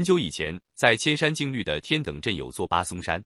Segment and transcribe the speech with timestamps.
[0.00, 3.22] 很久以前，在千山净绿的天等镇有座巴松山。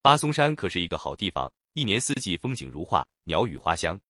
[0.00, 4.00] 巴松山可是一个好地方，一年四季风景如画，鸟语花香。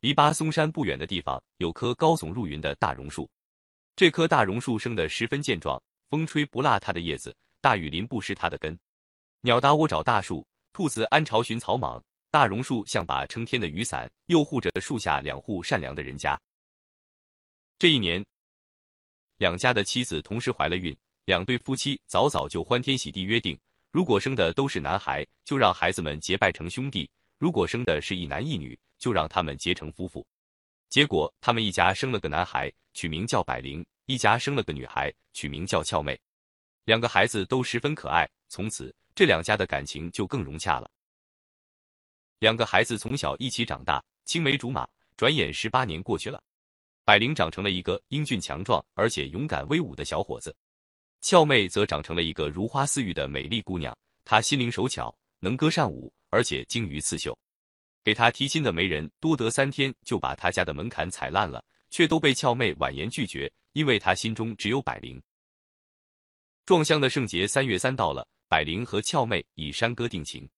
[0.00, 3.28] 离巴松山不远的地方，有棵高耸入云的大榕树。
[3.94, 8.74] 这棵大榕树生得十分健壮，风吹不落它的叶子，大雨淋不湿它的根。
[9.42, 12.02] 鸟搭窝找大树，兔子安巢寻草莽。
[12.30, 16.40] 大榕树像把撑天的雨伞，又护着树下两户善良的人家。
[17.78, 18.24] 这一年。
[19.42, 23.58] 两家的妻子同时怀了孕，两对夫妻早早就欢天喜地约定，
[23.90, 30.24] 如果生的都是男孩，就让孩子们结拜成兄弟；如果生的是一男一女，就让他们结成夫妇。
[30.88, 36.16] 结果他们一家生了个男孩，取名叫百灵；一家生了个女孩，取名叫俏妹。
[36.84, 40.88] 两个孩子都十分可爱，从此这两家的感情就更融洽了。
[42.38, 46.40] 两个孩子从小一起长大，青梅竹马，转眼十八年过去了。
[47.04, 50.54] 百灵长成了一个英俊强壮而且勇敢威武的小伙子，
[51.20, 53.96] 俏妹则长成了一个如花似玉的美丽姑娘。
[54.24, 57.36] 她心灵手巧，能歌善舞，而且精于刺绣。
[58.04, 65.20] 给她提亲的媒人多得三天就把她家的门槛踩烂了，却都被俏妹婉言拒绝，因为她心中只有百灵。
[66.64, 70.48] 壮乡的圣节三月三到了，百灵和俏妹以山歌定情，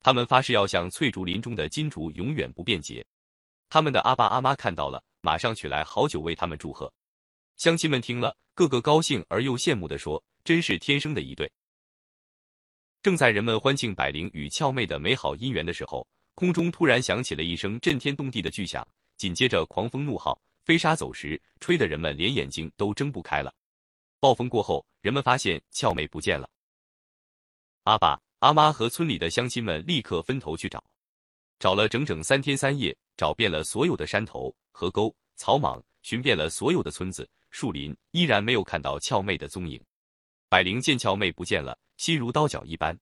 [0.00, 3.02] 他们发誓要像翠竹林中的金竹，永远不变节。
[3.70, 5.02] 他们的阿爸阿妈看到了。
[5.20, 6.92] 马上取来好酒为他们祝贺，
[7.56, 11.50] 乡亲们听了，个个高兴而又羡慕的说：“真是天生的一对。”
[13.02, 23.54] 正在人们欢庆百灵与俏妹的美好姻缘的时候，空中突然响起了一声震天动地的巨响，紧接着狂风怒号，飞沙走石，吹得人们连眼睛都睁不开了。
[24.20, 26.48] 暴风过后，人们发现俏妹不见了。
[27.84, 30.84] 阿爸、阿妈和村里的乡亲们立刻分头去找，
[31.58, 34.54] 找了整整三天三夜，找遍了所有的山头。
[34.70, 39.82] 河沟、草莽，寻遍了所有的村子、树林，依然没有看到俏妹的踪影。
[40.48, 42.96] 百灵见俏妹不见了，心如刀绞一般。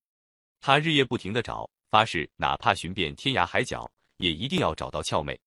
[0.58, 5.38] 他日夜不停的找，发誓哪怕寻遍天涯海角，也一定要找到俏妹。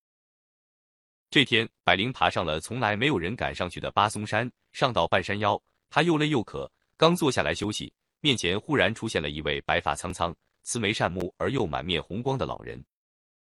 [1.32, 5.60] 这天，百灵爬上了从来没有人敢上去的巴松山，上到半山腰，
[5.90, 7.92] 他又累又渴，刚坐下来休息，
[8.22, 12.86] 面前忽然出现了一位白发苍苍、慈眉善目而又满面红光的老人。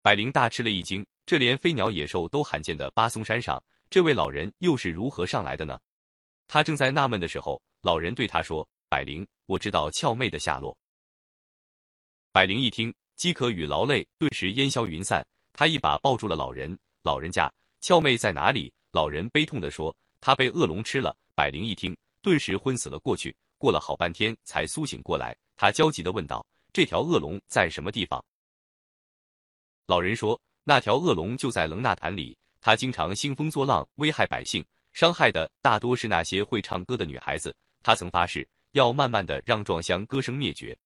[0.01, 1.05] 百灵大吃了一惊。
[1.25, 5.79] 这连飞鸟野兽都罕见的巴松山上，这位老人又是如何上来的呢？
[6.47, 10.77] 他正在纳闷的时候，老人对他说：“百灵，我知道俏妹的下落。”
[12.33, 16.77] 百灵一听，饥渴与劳累顿时烟消云散，他一把抱住了老人。
[17.03, 18.71] 老人家，俏妹在哪里？
[18.91, 23.35] 老人悲痛的说：“她被恶龙吃了。”百灵一听，顿时昏死了过去。
[23.57, 28.23] 过了好半天才苏醒过来，他焦急的问道：“这条恶龙在什么地方？”
[29.87, 30.37] 老人说。
[30.65, 37.53] 那条恶龙就在棱纳潭里，它经常兴风作浪，危害百姓，伤害的大多是那些会唱歌的女孩子。
[37.81, 40.77] 他曾发誓要慢慢的让壮乡歌声灭绝。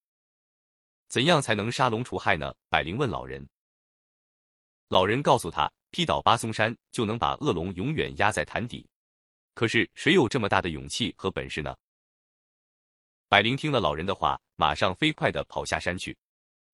[1.06, 2.52] 怎样才能杀龙除害呢？
[2.68, 3.48] 百灵问老人。
[4.88, 8.84] 老人告诉他，劈倒巴松山就能把恶龙永远压在潭底。
[9.54, 11.76] 可是谁有这么大的勇气和本事呢？
[13.28, 16.16] 百灵听了老人的话，马上飞快的跑下山去。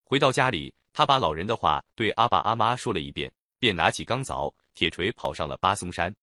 [0.04, 0.72] 回到家里。
[0.94, 6.14] 他把老人的话对阿爸阿妈说了一遍，便拿起钢凿、铁锤跑上了巴松山。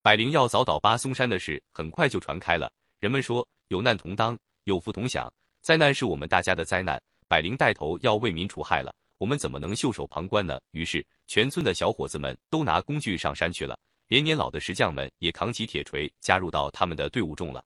[0.00, 7.00] 百灵要凿倒巴松山的事很快就传开了，人们说有难同当，有福同享，灾难是我们大家的灾难。
[7.28, 10.58] 百灵带头要为民除害了，我们怎么能袖手旁观呢？
[10.70, 17.62] 于是，全村的小伙子们都拿工具上山去了，连年老的石匠们也扛起铁锤加入到他们的队伍中了。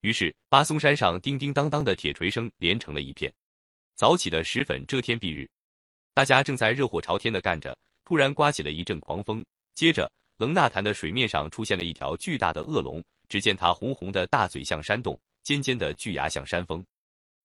[0.00, 3.32] 于是，巴松山上叮叮当当的铁锤声连成了一片。
[3.94, 5.48] 早起的时分，遮天蔽日，
[6.12, 7.76] 大家正在热火朝天的干着。
[8.04, 9.44] 突然刮起了一阵狂风，
[9.74, 13.02] 接着棱纳潭的水面上出现了一条巨大的恶龙。
[13.26, 16.84] 只见它红红的大嘴像山洞，尖尖的巨牙像山峰。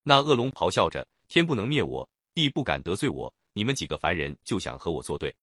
[0.03, 5.33] 那恶龙咆哮着：“天不能灭我，地不敢得罪我，你们几个凡人就想和我作对，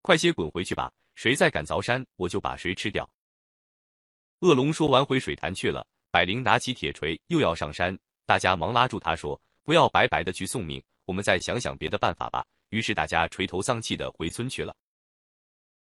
[0.00, 0.92] 快些滚回去吧！
[1.16, 3.08] 谁再敢凿山，我就把谁吃掉。”
[4.40, 5.84] 恶龙说完回水潭去了。
[6.12, 9.40] 百灵拿起铁锤又要上山，大家忙拉住他说。
[9.64, 12.44] 不要白白的去送命，我们再想想别的办法吧。
[12.70, 14.74] 于是大家垂头丧气的回村去了。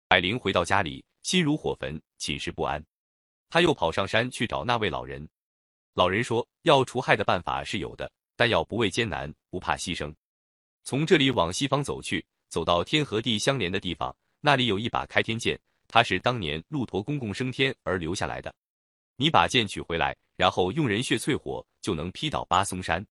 [0.07, 2.83] 百灵回到家里，心如火焚，寝食不安。
[3.49, 5.27] 他又跑上山去找那位老人。
[5.93, 10.13] 老人说，要除害的办法是有的，但要不畏艰难，不怕牺牲。
[10.83, 18.53] 从这里往西方走去，走到天和地相连的地方，那里有一把开天剑，它是当年鹿驼公公升天而留下来的。
[19.17, 23.05] 你把剑取回来，然后用人血淬火，就能劈倒巴松山。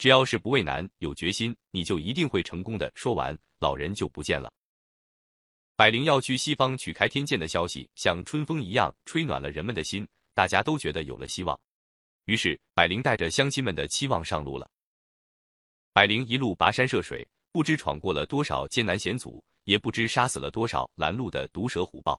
[0.00, 2.90] 只要是不畏难、有决心，你就一定会成功的。
[2.94, 4.50] 说完，老人就不见了。
[5.76, 11.60] 百灵要去西方取开天剑的消息，像春风一样吹暖了人们的心，大家都觉得有了希望。
[12.24, 14.66] 于是，百灵带着乡亲们的期望上路了。
[15.92, 22.18] 百灵一路跋山涉水，不知闯过了多少艰难险阻，也不知杀死了多少拦路的毒蛇虎豹。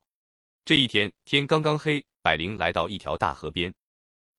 [0.65, 3.73] 这一天，天刚刚黑，百灵来到一条大河边。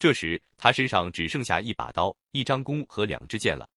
[0.03, 3.71] 这时，他身上只剩下一把刀、一张弓和两支箭了。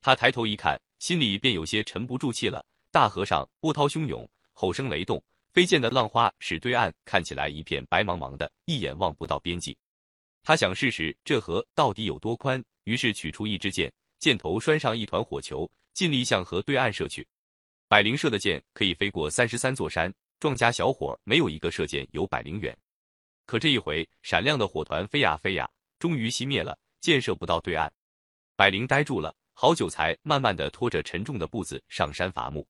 [0.00, 2.64] 他抬头一看，心里便有些沉不住气了。
[2.90, 5.22] 大河上波涛汹涌，吼声雷动，
[5.52, 9.76] 飞溅的浪花使对岸看起来一片白茫茫的，一眼望不到边际。
[10.42, 13.92] 他想试试这河到底有多宽，于是取出一支箭。
[14.18, 17.28] 箭头拴上一团火球，尽力向河对岸射去。
[17.88, 20.10] 百灵射的箭可以飞过三十三座山，
[20.40, 22.74] 壮家小伙没有一个射箭有百灵远。
[23.48, 25.66] 可这一回，闪亮的火团飞呀飞呀，
[25.98, 27.90] 终于熄灭了，箭射不到对岸。
[28.56, 32.68] 百灵呆住了，好久才慢慢的拖着沉重的步子上山伐木。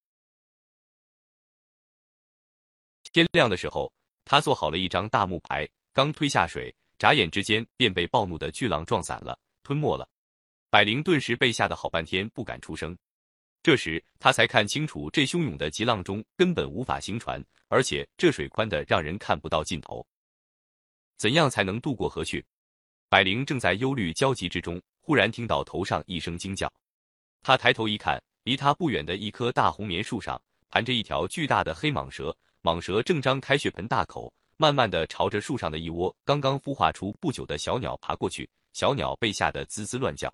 [3.12, 3.92] 天亮的时候，
[4.25, 10.08] 他做好了一张大木牌，刚推下水，眨眼之间便被暴怒的巨浪撞散了，吞没了。
[10.70, 12.96] 百灵顿时被吓得好半天不敢出声，
[13.64, 20.06] 这时他才看清楚，这汹涌的急浪中根本无法行船，而且这水宽的让人看不到尽头。
[21.19, 22.44] 怎样才能渡过河去？
[23.09, 26.73] 百灵正在忧虑焦急之中，忽然听到头上一声惊叫。
[27.43, 38.49] 他抬头一看，离他不远的一棵大红棉树上盘着一条巨大的黑蟒蛇，蟒蛇正张开血盆大口，慢慢的朝着树上的一窝刚刚孵化出不久的小鸟爬过去。
[38.73, 40.32] 小鸟被吓得滋滋乱叫。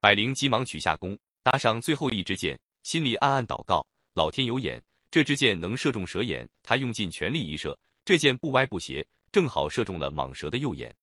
[0.00, 4.82] 百灵急忙取下弓，搭上最后一支箭，心里暗暗祷告：老天有眼，
[5.12, 6.48] 这支箭能射中蛇眼。
[6.64, 10.94] 他用尽全力一射，这箭不歪不斜，正好射中了蟒蛇的右眼。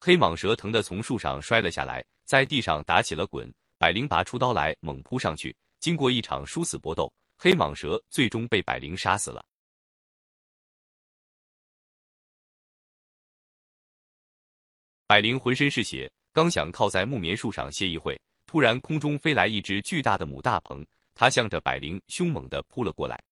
[0.00, 3.52] 黑蟒蛇疼得从树上摔了下来，在地上打起了滚。
[3.78, 5.56] 百灵拔出刀来，猛扑上去。
[5.80, 9.44] 经过一场殊死搏斗，黑蟒蛇最终被百灵杀死了。
[15.06, 18.20] 百灵浑身是血，刚想靠在木棉树上歇一会。
[18.46, 20.84] 突然，空中飞来一只巨大的母大鹏，
[21.14, 23.22] 它向着百灵凶猛地扑了过来。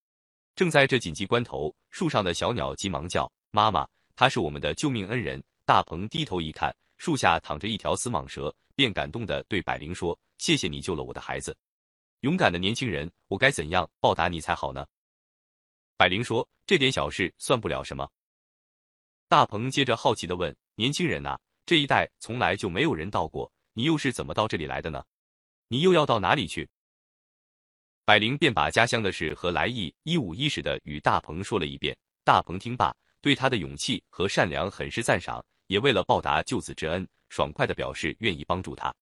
[0.54, 3.86] 正在这紧急关头，树上的小鸟急忙叫：“妈妈，
[4.16, 11.56] 他是我们的救命恩人。”大鹏低头一看，树下躺着一条死蟒蛇，便感动地对百灵说：“谢谢你救了我的孩子，
[12.20, 14.86] 勇敢的年轻人，我该怎样报答你才好呢？”
[15.98, 18.08] 百灵说：“这点小事算不了什么。”
[19.28, 25.04] 大鹏接着好奇地问：“年轻人呐，这一带从来就没有人到过。”你又是怎么到这里来的呢？
[25.68, 26.66] 你又要到哪里去？
[28.06, 31.94] 百灵便把家乡的事和来意一五一十的与大鹏说了一遍。
[32.24, 32.96] 大鹏听罢，
[33.26, 38.94] 对他的勇气和善良很是赞赏，也为了报答救子之恩，爽快的表示愿意帮助他。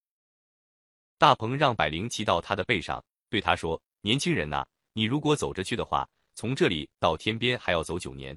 [1.19, 8.35] 大鹏让百灵骑到他的背上，对他说：“年轻人呐，你如果走着去的话，从这里到天边还要走九年。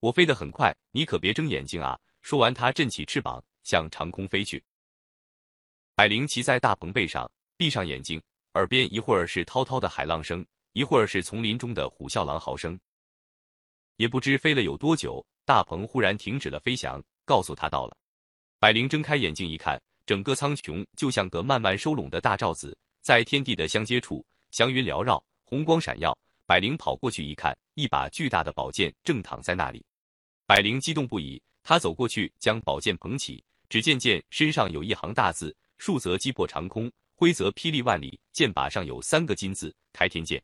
[0.00, 4.62] 我飞得很快，你可别睁眼睛啊！”说完，他振起翅膀向长空飞去。
[5.94, 8.22] 百灵骑在大鹏背上，闭上眼睛，
[8.52, 10.44] 耳边一会儿是滔滔的海浪声，
[10.74, 12.78] 一会儿是丛林中的虎啸狼嚎声。
[13.96, 17.96] 也不知飞了有多久，大鹏忽然停止了飞翔，告诉他到了。
[18.58, 26.16] 百灵睁开眼睛一看，整个苍穹就像个慢慢收拢的大罩子，在天地的相接处，祥云缭绕，红光闪耀。
[26.46, 29.84] 百灵跑过去一看，一把巨大的宝剑正躺在那里。
[30.46, 35.56] 百灵激动不已，他走过去将宝剑捧起，只见剑身上有一行大字。
[35.78, 38.18] 竖则击破长空，挥则霹雳万里。
[38.32, 40.42] 剑把上有三个金字“开天剑”。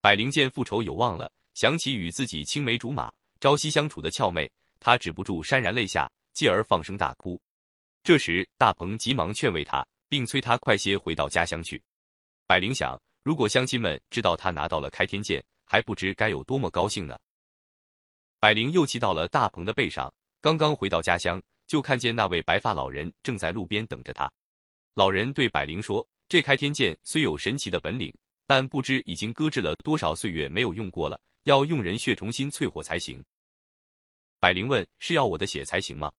[0.00, 7.40] 百灵见复仇有望了，想起与自己青梅竹马、朝夕相处的俏妹，他止不住潸然泪下，继而放声大哭。
[8.02, 11.82] 这时，大鹏急忙劝慰他，并催他快些回到家乡去。
[12.46, 17.18] 百灵想，如果乡亲们知道他拿到了开天剑，还不知该有多么高兴呢。
[18.38, 21.40] 百灵又骑到了大鹏的背上，刚刚回到家乡。
[21.66, 24.28] 就看见那位白发老人正在路边等着他。
[24.94, 28.12] 老人对百灵说：“这开天剑虽有神奇的本领，
[28.44, 33.22] 但不知已经搁置了多少岁月没有用过了，要用人血重新淬火才行。”
[34.38, 36.10] 百灵问：“是要我的血才行吗？”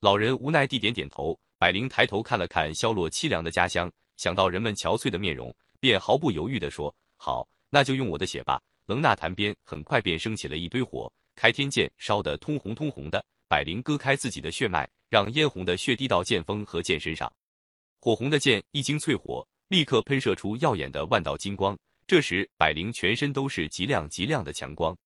[0.00, 1.38] 老人无奈地点点头。
[1.58, 13.24] 百灵抬头看了看消落凄凉的家乡，想到人们憔悴的面容，便毫不犹豫地说：“好，那就用我的血吧。”棱那潭边很快便升起了一堆火，开天剑烧得通红通红的。
[13.46, 17.32] 百灵割开自己的血脉，让嫣红的血滴到剑锋和剑身上。
[18.00, 21.78] 火红的剑一经淬火，立刻喷射出耀眼的万道金光。
[22.06, 24.96] 这时，百灵全身都是极亮极亮的强光。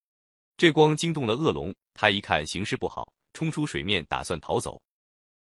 [0.56, 4.80] 这光惊动了恶龙，他一看形势不好，冲出水面打算逃走。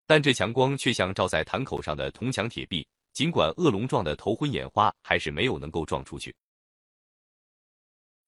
[0.06, 6.34] 但这强光却像照在潭口上的铜墙铁壁，尽管恶龙撞得头昏眼花，还是没有能够撞出去。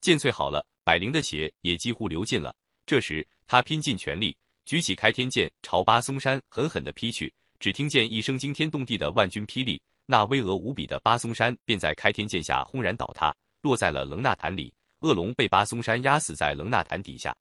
[0.00, 2.54] 剑淬好了，百灵的血也几乎流尽了。
[2.86, 7.32] 这时，他拼尽全力，举起开天剑，朝巴松山狠狠地劈去。
[7.58, 14.72] 只听见一声惊天动地的万钧霹雳，那巍峨无比的巴松山便在开天剑下轰然倒塌，落在了棱纳潭里。
[15.00, 17.34] 恶龙被巴松山压死在棱纳潭底下。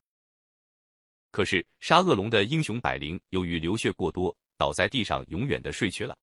[1.32, 6.15] 可是杀恶龙的英雄百灵，由于流血过多，倒在地上，永远的睡去了。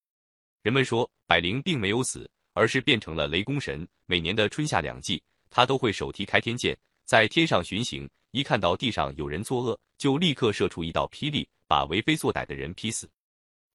[0.63, 3.87] 人们说，百灵并没有死，而是变成了雷公神。
[4.07, 8.09] 每年的春夏两季，他都会手提开天剑，在天上巡行。
[8.33, 13.11] 一看到地上有人作恶，就立刻射出一道霹雳，把为非作歹的人劈死。